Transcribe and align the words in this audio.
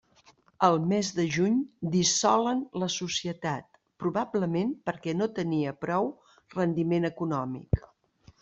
El 0.67 0.77
mes 0.91 1.09
de 1.17 1.25
juny 1.35 1.59
dissolen 1.95 2.63
la 2.83 2.89
societat, 2.95 3.67
probablement 4.05 4.73
perquè 4.91 5.17
no 5.21 5.31
tenia 5.41 5.77
prou 5.87 6.13
rendiment 6.59 7.11
econòmic. 7.13 7.83